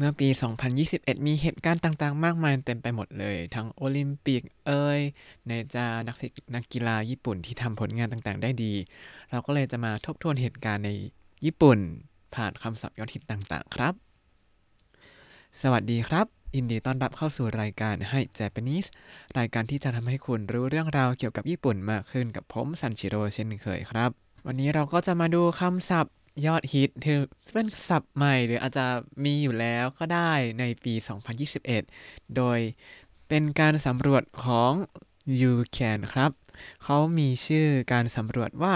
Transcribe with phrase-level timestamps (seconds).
[0.00, 0.28] เมื่อปี
[0.76, 5.00] 2021 มีเหตุการณ์ต่างๆ มากมายเต็มไปหมดเลย ทั้งโอลิมปิกเอย
[5.48, 6.16] ไหนจะนัก
[6.54, 8.72] นักกีฬาญี่ปุ่นที่ทำผลงานต่างๆ ได้ดี
[9.30, 10.90] เราก็เลยจะมาทบทวนเหตุการณ์ใน
[11.44, 11.78] ญี่ปุ่น
[12.34, 13.94] ผ่านคำศัพท์ยอดฮิตต่างๆ ครับ
[15.62, 16.26] สวัสดีครับ
[16.56, 18.88] ยินดีต้อนรับเข้าสู่รายการให้ Japanese
[19.38, 24.10] รายการที่จะทำให้คุณรู้เรื่องราวเกี่ยวกับญี่ปุ่นมากขึ้นกับผมซันชิโร่เช่นเคยครับ
[24.46, 26.14] วันนี้เราก็จะมาดูคำศัพท์
[26.45, 27.15] ยอดฮิตที่
[27.51, 28.85] เป็นศัพท์ใหม่หรืออาจจะ
[29.23, 30.93] มีอยู่แล้วก็ได้ในปี
[31.65, 32.59] 2021 โดย
[33.27, 34.71] เป็นการสำรวจของ
[35.51, 36.31] u c a n ครับ
[36.83, 38.75] เขามีชื่อการสำรวจว่า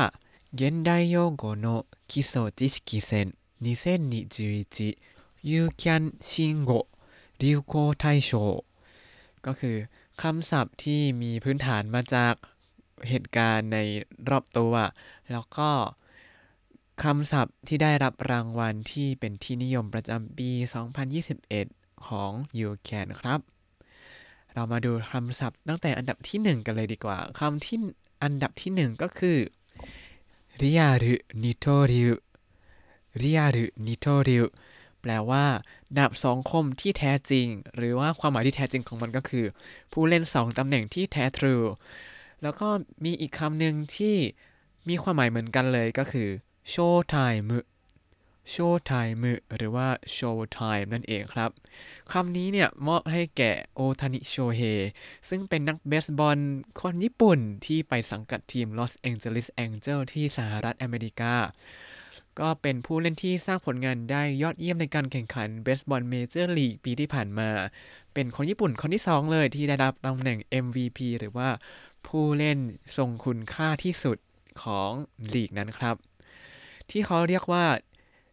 [0.60, 1.68] 現代用語の
[2.10, 2.76] 基礎知識
[3.10, 3.12] 戦
[3.66, 4.78] 2021
[5.60, 6.32] u c a n 新
[6.70, 6.72] 語
[7.42, 8.30] 流行大賞
[9.46, 9.78] ก็คือ
[10.22, 12.34] คำศัพท์ที่มีพื้นฐานมาจาก
[13.10, 13.78] เหตุการณ์ใน
[14.30, 14.74] รอบตัว
[15.32, 15.70] แล้วก็
[17.03, 20.51] คำศัพท์ที่ได้รับรางวัลที่เป็นที่นิยมประจำปี
[21.29, 22.31] 2021 ของ
[22.67, 23.41] u c a n ครับ
[24.55, 27.79] เรามาดูคำศัพท์ตั้งแต่อันดับที่ 1 กันเลยดีกว่าคำที่
[28.23, 29.39] อันดับที่ 1 ก็คือ
[30.61, 32.11] ริอารุนิโตริว
[33.21, 34.45] ริอารุนิโตริว
[35.01, 35.45] แปลว่า
[35.97, 39.45] ดาบสองคมที่แท้จริง หรือว่าความหมายที่แท้จริงของมันก็คือ
[39.93, 41.55] ผู้เล่นสองตำแหน่งที่แท้ true
[42.43, 42.69] แล้วก็
[43.05, 44.15] มีอีกคำหนึ่งที่
[44.89, 46.29] มีความหมายเหมือนกันเลยก็คือ
[46.71, 47.17] ショータ
[47.51, 51.51] イム ショータイム หรือว่า Showtime นั่นเองครับ
[52.13, 54.61] คำนี้เนี่ยมอบให้แก่โอตานิโชเฮ
[55.29, 56.39] ซึ่งเป็นนักเบสบอล
[56.81, 61.35] คนญี่ปุ่นที่ไปสังกัดทีม Los Angeles Angels ที่สหรัฐอเมริกา
[62.41, 67.49] ก็เป็นผู้เล่นที่สร้างผลงานได้ยอดเยี่ยมในการแข่งขันเบสบอลเมเจอร์ลีกปีที่ผ่านมา
[68.15, 71.49] เป็นคนญี่ปุ่นคนที่สองเลยที่ได้รับตำแหน่ง MVP หรือว่า
[72.07, 72.59] ผู้เล่น
[72.97, 74.19] ทรงคุณค่าที่สุด
[74.63, 74.91] ของ
[75.35, 75.97] ลีกนั้นครับ
[76.93, 77.65] ที่เขาเรียกว่า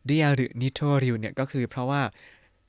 [0.05, 2.01] เรียหรือนิโทริวเนี่ยก็คือเพราะว่า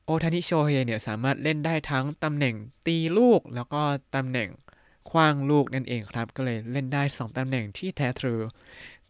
[0.05, 2.55] โอทานิโชเฮเนี่ยสามารถเล่นได้ทั้งตำแหน่ง
[2.87, 3.83] ตีลูก แล้วก็
[4.15, 4.49] ตำแหน่ง
[5.11, 8.35] คว้างลูกนั่นเองครับ ก็เลยเล่นได้ 2 ตำแหน่งที่แท้ทรู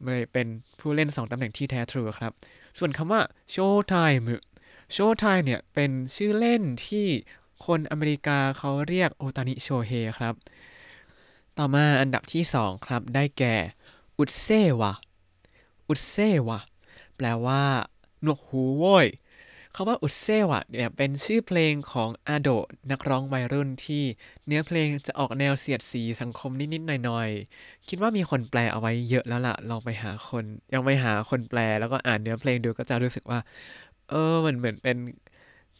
[0.05, 0.47] เลยเป็น
[0.81, 2.33] ผู้เล่น 2 ตำแหน่งที่แท้ทรูครับ
[2.79, 3.21] ส่วนคำว่า
[3.51, 7.07] ショータイム ショータイムเนี่ยเป็นชื่อเล่นที่
[7.67, 10.35] คนอเมริกาเขาเรียกโอตานิโชเฮครับ
[11.59, 13.57] ต่อมาอันดับที่ 2 ครับ ได้แก่
[14.19, 14.93] うっせぇわ
[15.89, 16.61] うっせぇわ
[17.21, 17.63] แปลว่า
[18.23, 19.07] หนวกหูโว้ย
[19.75, 22.49] คำว่าうっせぇわเนี่ยเป็นชื่อเพลงของอาโด
[22.91, 24.03] นักร้องวัยรุ่นที่
[24.47, 33.39] เนื้อเพลงจะออกแนวเสียดสีสังคมนิดๆหน่อยๆ คิดว่ามีคนแปลเอาไว้เยอะแล้วล่ะ ลองไปหาคน ยังไปหาคนแปลแล้วก็อ่านเนื้อเพลงดูก็จะรู้สึกว่า
[34.11, 34.97] เออมันเหมือนเป็น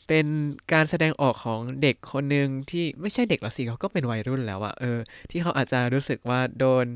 [0.09, 0.27] เป็น
[0.73, 4.99] การแสดงออกของเด็กคนหนึ่งที่ไม่ใช่เด็กหรอกสิเขาก็เป็นวัยรุ่นแล้วอะเออ
[5.31, 6.87] ที่เขาอาจจะรู้สึกว่าโดน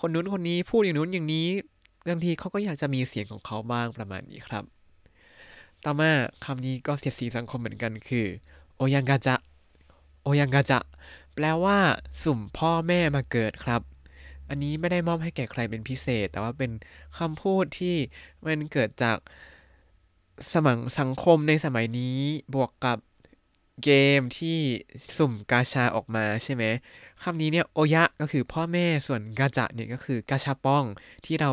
[0.00, 1.48] คนนู้นคนนี้พูดอย่างนู้นอย่างนี้
[2.08, 4.64] บางทีเขาก็อยากจะมีเสียงของเขาบ้างประมาณนี้ครับ
[5.84, 6.10] ต่อมา
[6.44, 8.26] คำนี้ก็เสียดสีสังคมเหมือนกันคือ
[8.76, 9.36] โอยังกาจะ
[10.22, 10.78] โอยังกาจะ
[11.34, 11.78] แปลว่า
[12.22, 13.82] สุ่มพ่อแม่มาเกิดครับ
[14.48, 16.70] อันนี้ไม่ได้มอบให้แก่ใครเป็นพิเศษ แต่ว่าเป็น
[17.18, 17.96] คำพูดที่
[18.44, 19.16] มันเกิดจาก
[20.52, 22.18] สมังสังคมในสมัยนี้
[22.54, 22.98] บวกกับ
[23.84, 24.58] เกมที่
[25.18, 26.64] สุ่มกาชาออกมาใช่ไหม
[27.22, 30.84] คำนี้เนี่ยโอยะก็คือพ่อแม่ส่วนกาจะเนี่ยก็คือกาชาป้อง
[31.24, 31.50] ที่เรา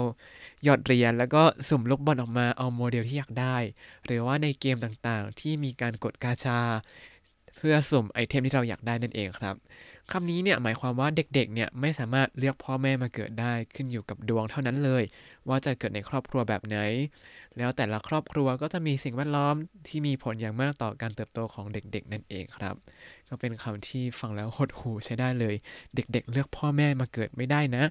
[0.63, 3.57] หยอดเหรียญแล้วก็สุ่มลูกบอลออกมาเอาโมเดลที่อยากได้
[4.05, 6.59] หรือว่าในเกมต่างๆ ที่มีการกดกาชา
[7.57, 9.55] เพื่อสุ่มไอเทมที่เราอยากได้นั่นเองครับ
[10.11, 15.03] คำนี้เนี่ยหมายความว่าเด็กๆเนี่ยไม่สามารถเลือกพ่อแม่มาเกิดได้ขึ้นอยู่กับดวงเท่านั้นเลย
[15.47, 16.77] ว่าจะเกิดในครอบครัวแบบไหน
[17.57, 19.55] แล้วแต่ละครอบครัวก็จะมีสิ่งแวดล้อม
[19.87, 22.75] ที่มีผลอย่างมากต่อการเติบโตของเด็กๆ นั่นเองครับ
[23.27, 25.55] ก็เป็นคำที่ฟังแล้วหดหูใช้ได้เลย
[25.95, 27.83] เด็กๆ เลือกพ่อแม่มาเกิดไม่ได้นะ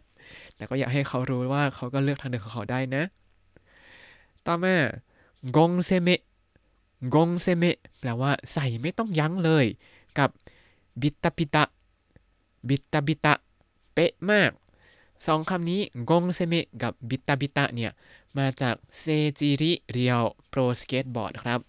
[0.57, 3.03] แต่ก็อยากให้เขารู้ว่าเขาก็เลือกทางเดินของเขาได้นะ
[4.47, 4.77] ต่อมา
[5.57, 6.21] กงเซเมะ
[7.15, 9.67] กงเซเมะแปลว่าใส่ไม่ต้องยั้งเลย
[10.19, 10.31] กับ
[11.01, 13.35] ビッタビタ ビッタビタ
[13.95, 14.51] เป๊ะมาก
[15.27, 17.93] สองคำนี้ゴン攻め กับ ビッタビタเนี่ย
[18.39, 19.05] มาจากเซ
[19.39, 21.61] จิริเรียวโปรสเกตบอร์ดครับ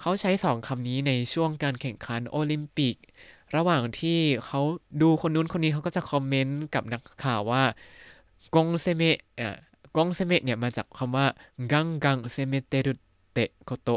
[0.00, 2.96] เขาใช้สองคำนี้ในช่วงการแข่งขันโอลิมปิก
[3.56, 4.60] ระหว่างที่เขา
[5.02, 7.62] ดูคนนู้นคนนี้เขาก็จะคอมเมนต์กับนักข่าวว่า
[8.54, 9.56] ゴン攻め อะ
[9.96, 11.26] ゴン攻めเนี่ยมาจากคำว่า
[11.72, 12.92] ガンガン攻めてる
[13.32, 13.88] เตโกโต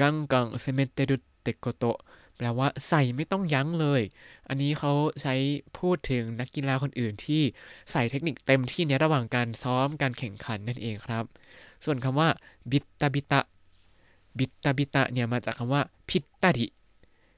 [0.00, 1.84] กังกังเซเมเตรุเตโกโต
[2.40, 4.02] แปลว่าใส่ไม่ต้องยั้งเลย
[4.48, 4.92] อันนี้เขา
[5.22, 5.34] ใช้
[5.78, 7.42] พูดถึงนักกีฬาคนอื่นที่
[7.90, 11.24] ใส่เทคนิคเต็มที่ในระหว่างการซ้อมการแข่งขันนั่นเองครับ
[11.84, 12.28] ส่วนคำว่า
[12.70, 13.40] บิตตาบิตะ
[14.38, 16.66] บิตตาบิตะเนี่ยมาจากคำว่าพิตตาริ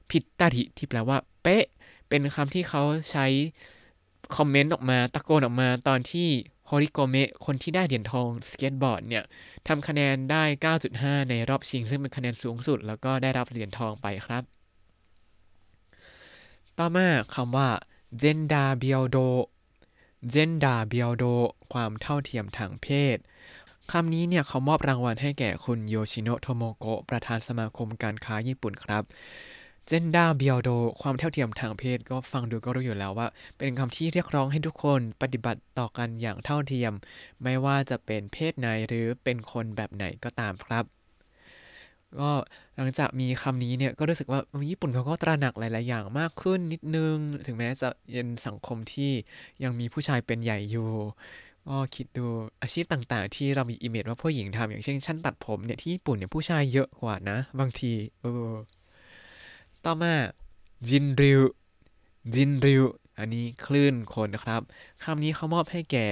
[0.09, 1.65] พิตตาริที่แปลว่า เป๊ะ
[2.09, 3.25] เป็นคำที่เขาใช้
[4.35, 6.29] คอมเมนต์ออกมาตะโกนออกมาตอนที่
[6.69, 9.23] ฮอริโกเมะคนที่ได้เหรียญทองสเก็ตบอร์ดเนี่ย
[9.67, 10.43] ทำคะแนนได้
[10.83, 14.43] 9.5 ในรอบชิง ซึ่งเป็นคะแนนสูงสุด แล้วก็ได้รับเหรียญทองไปครับ
[16.79, 17.69] ต่อมาคำว่า
[18.17, 21.25] ジェンダー平等 ジェンダー平等
[21.73, 23.17] ความเท่าเทียมทางเพศ
[23.91, 29.03] คำนี้เนี่ยเขามอบรางวัลให้แก่คุณโยชิโนะโทโมโกะประธานสมาคมการค้าญี่ปุ่นครับ
[29.87, 30.69] ジェンダー平等
[31.01, 33.27] ความเท่าเทียมทางเพศก็ฟังดูก็รู้อยู่แล้วว่า
[33.57, 36.93] เป็นคำที่เรียกร้องให้ทุกคนปฏิบัติต่อกันอย่างเท่าเทียม
[37.43, 40.85] ไม่ว่าจะเป็นเพศไหนหรือเป็นคนแบบไหนก็ตามครับ
[42.19, 42.29] ก็
[42.75, 44.39] หลังจากมีคำนี้เนี่ยก็รู้สึกว่า
[44.71, 47.15] ญี่ปุ่นเขาก็ตระหนักหลาย ๆ อย่างมากขึ้นนิดนึง
[47.45, 49.11] ถึงแม้จะเป็นสังคมที่
[49.63, 50.89] ยังมีผู้ชายเป็นใหญ่อยู่
[51.67, 52.25] ก็คิดดู
[52.61, 58.51] อาชีพต่างๆ ที่เรามีอิมเมจว่าผู้หญิงทำอย่างเช่นชั้นตัดผมเนี่ยที่ญี่ปุ่นเนี่ยผู้ชายเยอะกว่านะ บางทีเออ
[59.85, 60.13] ต่อมา
[60.87, 61.41] จินริว
[62.33, 62.83] จินริว
[63.19, 64.61] อันนี้คลื่นคนนะครับ
[65.03, 66.07] คำนี้เขามอบให้แก่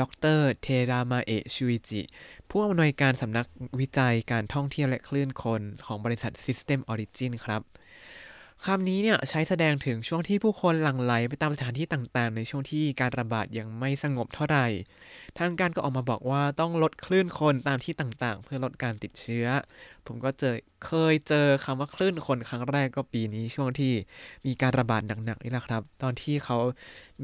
[0.00, 0.02] ด
[0.38, 2.02] รเทรามาเอะชูอิจิ
[2.50, 3.46] ผู้อำนวยการสำนัก
[3.80, 7.62] วิจัยการท่องเที่ยวและคลื่นคนของบริษัท System Origin ครับ
[8.66, 14.66] คำนี้เนี่ยใช้แสดงถึงช่วงที่ผู้คนหลั่งไหลไปตามสถานที่ต่างๆ ในช่วงที่การระบาดยังไม่สงบเท่าไหร่
[15.38, 19.46] ทางการก็ออกมาบอกว่าต้องลดคลื่นคนตามที่ต่างๆ เพื่อลดการติดเชื้อ
[20.06, 20.54] ผมก็เจอ
[20.86, 23.92] เคยเจอคำว่าคลื่นคนครั้งแรกก็ปีนี้ช่วงที่
[24.46, 26.58] มีการระบาดหนักๆนี่แหละครับ ตอนที่เขา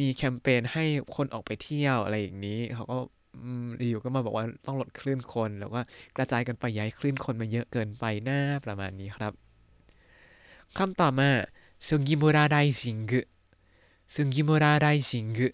[0.00, 0.84] มีแคมเปญให้
[1.16, 2.98] คนออกไปเที่ยวอะไรอย่างนี้เขาก็
[3.80, 5.80] รีวิวก็มาบอกว่าต้องลดคลื่นคน แล้วก็
[6.16, 9.49] กระจายกันไปย้ายคลื่นคนมาเยอะเกินไปหน้าประมาณนี้ครับ
[10.78, 11.30] คำต่อมา
[11.88, 13.20] ซึงิมุระไรซิงกุ
[14.14, 15.48] ซึงิมุระไรซิงกุ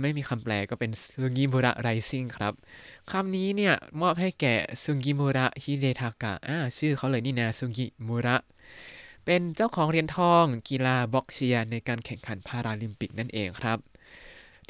[0.00, 2.52] ไม่มีคำแปลก็เป็นซึงิมุระไรซิงครับ
[3.10, 8.36] คำนี้เนี่ยมอบให้แก่ซึงิมุระฮิเดทากะอ่าชื่อเขาเลยนี่นะซึงิมุระ
[9.24, 13.78] เป็นเจ้าของเหรียญทองกีฬาบ็อกเชียในการแข่งขันพาราลิมปิกนั่นเองครับ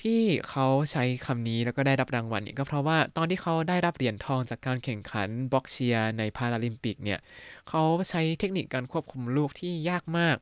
[0.02, 7.20] ที่เขาใช้คำนี้แล้วก็ได้รับรางวัลเนี่ยก็เพราะว่าตอนที่เขาได้รับเหรียญทองจากการแข่งขันบ็อกเชียในพาราลิมปิกเนี่ย
[7.68, 10.36] เขาใช้เทคนิคการควบคุมลูกที่ยากมาก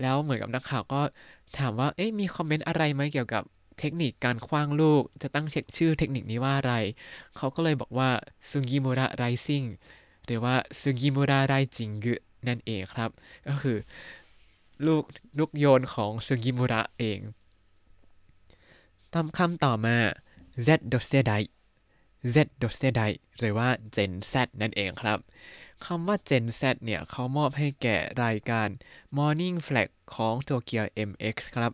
[0.00, 1.00] แล้วเหมือนกับนักข่าวก็
[1.58, 3.42] ถามว่าเอ๊ะมีคอมเมนต์อะไรไหมเกี่ยวกับ
[3.78, 6.74] เทคนิคการคว้างลูกจะตั้งเช็คชื่อเทคนิคนี้ว่าอะไร
[7.36, 8.10] เขาก็เลยบอกว่า
[8.50, 9.64] ซุงิมุระไรซิง
[10.26, 12.14] หรือว่าซุงิมุระไรจิงกุ
[12.48, 13.10] นั่นเองครับ
[13.48, 13.78] ก็คือ
[14.86, 15.02] ลูก
[15.38, 17.18] ลูกโยนของซุงิมุระเอง
[19.14, 19.96] ตามคำต่อมา
[20.66, 21.32] Z ดเซได
[22.34, 23.00] Z ดเซได
[23.38, 25.18] หรือว่า Gen Z นั่นเองครับ
[25.86, 28.68] คำว่า Gen Z เนี่ยเขามอบให้แก่รายการ
[29.16, 31.72] Morning Flag ของ Tokyo MX ครับ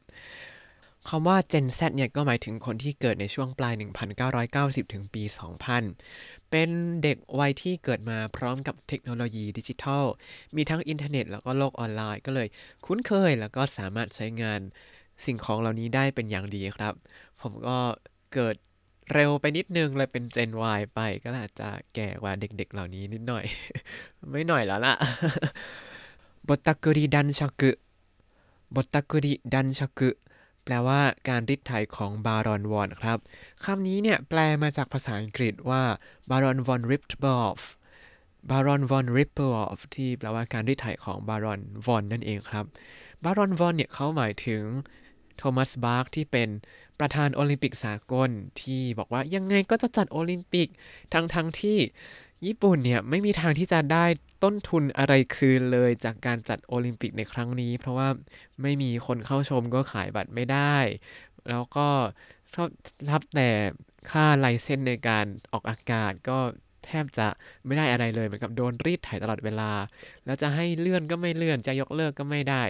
[1.09, 3.75] คำว่า Gen Z เนี่ยก็หมายถึงคนที่เกิดในช่วงปลาย
[4.35, 5.23] 1990 ถึงปี
[5.87, 6.71] 2000 เป็น
[7.03, 10.05] เด็กวัยที่เกิดมาพร้อมกับเทคโนโลยีดิจิทัล
[10.57, 12.49] มีทั้งอินเทอร์เน็ตแล้วก็โลกออนไลน์ก็เลย
[12.85, 14.61] คุ้นเคยแล้วก็สามารถใช้งาน
[15.25, 16.95] สิ่งของเหล่านี้ได้เป็นอย่างดีครับ
[17.43, 17.79] ผมก็
[18.35, 18.57] เกิด
[19.13, 23.45] เร็วไปนิดนึงเลยเป็น Gen Y ไปก็อาจจะแก่กว่าเด็กๆ เหล่านี้นิดหน่อย
[24.31, 24.95] ไม่หน่อยแล้วล่ะ
[26.49, 30.11] ぼったくり男爵 ぼったくり男爵
[30.65, 33.19] แปลว่าการรีดไถของ Baron Von ครับ
[33.65, 35.83] คำนี้เนี่ยแปลมาจากภาษาอังกฤษว่า
[36.31, 42.65] Baron Von Ripper-off Baron Von Ripper-off ที่แปลว่าการรีดไถของ Baron Von นั่นเองครับ
[43.25, 44.63] Baron Von เนี่ยเขาหมายถึง
[45.39, 46.49] โทมัสบาร์กที่เป็น
[46.99, 50.69] ประธานโอลิมปิกสากลที่บอกว่ายังไงก็จะจัดโอลิมปิก
[51.15, 51.79] ทั้งทั้งที่
[52.47, 54.05] ญี่ปุ่นเนี่ยไม่มีทางที่จะได้
[54.45, 58.09] ต้นทุนอะไรคืนเลยจากการจัดโอลิมปิกในครั้งนี้ เพราะว่า
[58.63, 60.77] ไม่มีคนเข้าชมก็ขายบัตรไม่ได้
[61.51, 61.89] แล้วก็
[63.11, 63.51] รับแต่
[64.11, 66.39] ค่าไลเซนในการออกอากาศก็
[66.87, 67.27] แทบจะ
[67.67, 69.73] ไม่ได้อะไรเลยเหมือนกับโดนรีดถ่ายตลอดเวลา
[70.25, 72.63] แล้วจะให้เลื่อนก็ไม่เลื่อนจะยกเลิกก็ไม่ได้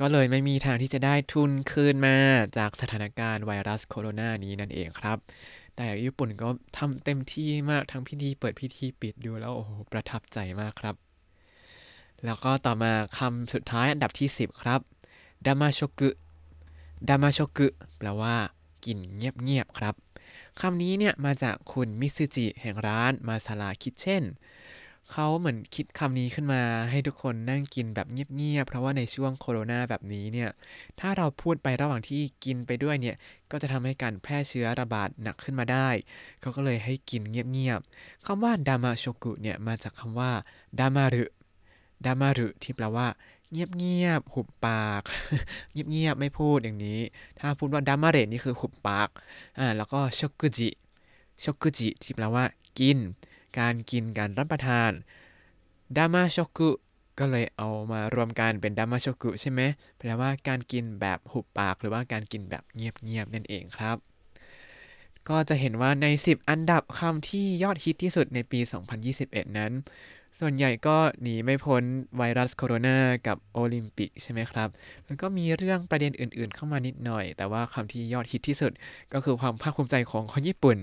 [0.00, 2.16] ก็เลยไม่มีทางที่จะได้ทุนคืนมา
[2.58, 5.18] จากสถานการณ์ไวรัสโคโรนานี้นั่นเองครับ
[5.76, 6.48] แต่ญี่ปุ่นก็
[6.78, 10.94] ทำเต็มที่มากทั้งพิธีเปิดพิธีปิดดูแล้วโอ้โหประทับใจมากครับ
[12.24, 14.80] แล้วก็ต่อมาคำสุดท้ายอันดับที่ 10 ครับ
[15.46, 16.10] ดามาโชกุ
[17.08, 17.66] ดามาโชกุ
[17.98, 18.36] แปลว่า
[18.84, 19.94] กินเงียบๆครับ
[20.60, 24.24] คำนี้เนี่ยมาจากคุณมิซุจิแห่งร้านมาซาลาคิเช่น
[25.12, 30.50] เขาเหมือนคิดคำนี้ขึ้นมาให้ทุกคนนั่งกินแบบเงียบๆ เพราะว่าในช่วงโควิดแบบนี้เนี่ย
[31.00, 33.16] ถ้าเราพูดไประหว่างที่กินไปด้วยเนี่ย
[33.50, 35.88] ก็จะทำให้การแพร่เชื้อระบาดหนักขึ้นมาได้
[36.40, 40.30] เขาก็เลยให้กินเงียบๆคำว่าดามาโชกุเนี่ยมาจากคำว่า
[40.78, 41.24] ดามารุ
[42.04, 43.06] ดามารุที่แปลว่า
[43.52, 45.02] เงียบๆหุบปาก
[45.72, 47.00] เงียบๆไม่พูดอย่างนี้
[47.38, 49.08] ถ้าพูดว่าดามาเรนี่คือหุบปาก
[49.58, 50.68] อ่าแล้วก็โชกุจิ
[51.40, 52.44] โชกุจิที่แปลว่า
[52.78, 52.98] กิน
[53.58, 54.90] การกินการรับประทาน
[55.96, 56.70] ดามาชกุ
[57.18, 59.60] ก็เลยเอามารวมกันเป็นดัมมาโชกุใช่ไหม
[59.98, 63.96] แปลว่าการกินแบบหุบปากหรือว่าการกินแบบเงียบๆนั่นเองครับ
[65.28, 68.60] ก็จะเห็นว่าใน 10 อันดับคำที่ยอดฮิตที่สุดในปี
[69.08, 69.72] 2021 นั้น
[70.38, 71.82] ส่วนใหญ่ก็หนีไม่พ้น
[72.16, 72.96] ไวรัสโคโรนา
[73.26, 74.68] กับโอลิมปิกใช่ไหมครับ
[75.06, 78.72] แล้วก็มีเรื่องประเด็นอื่นๆเข้ามานิดหน่อย แต่ว่าคำที่ยอดฮิตที่สุด
[79.12, 80.78] ก็คือความภาคภูมิใจของคนญี่ปุ่น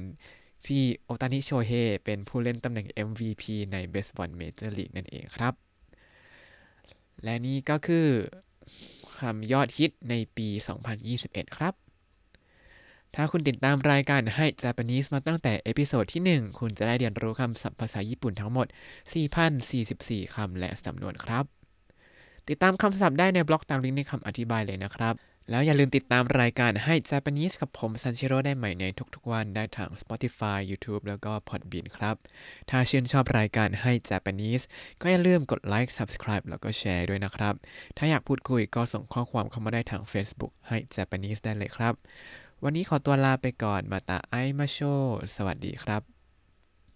[0.67, 1.71] ที่โอตานิโชเฮ
[2.05, 5.53] เป็นผู้เล่นตำแหน่ง MVP ในเบสบอลเมเจอร์ลีกนั่นเองครับ
[7.23, 8.07] และนี่ก็คือ
[9.17, 10.47] คำยอดฮิตในปี
[11.01, 11.73] 2021 ครับ
[13.15, 18.67] ถ้าคุณติดตามรายการให้ Japanese มาตั้งแต่ episode ที่ 1 คุณจะได้เรียนรู้คำศัพท์ภาษาญี่ปุ่นทั้งหมด
[19.51, 21.45] 4,044 คำและสำนวนครับ
[22.49, 25.15] ติดตามคำศัพท์ได้ในบล็อกตามลิงก์ในคำอธิบายเลยนะครับ
[25.49, 32.15] แล้วอย่าลืมติดตามรายการให้ Japanese กับผมซันชิโร่ได้ใหม่ในทุกๆวันได้ทาง Spotify YouTube แล้วก็ Podbean ครับ
[32.69, 34.63] ถ้าชื่นชอบรายการให้ Japanese
[35.01, 37.53] ก็อย่าลืมกดไลค์ Subscribe แล้วก็แชร์ด้วยนะครับ
[37.97, 41.93] ถ้าอยากพูดคุยก็ส่งข้อความเข้ามาได้ทาง Facebook ให้ Japanese ได้เลยครับ
[42.63, 44.79] วันนี้ขอตัวลาไปก่อนมาตาไอมาโช
[45.35, 46.20] สวัสดีครับ